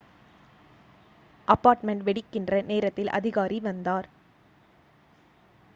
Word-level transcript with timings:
apartment 1.47 2.03
வெடிக்கின்ற 2.03 2.61
நேரத்தில் 2.63 3.09
அதிகாரி 3.09 3.59
வந்தார் 3.59 4.07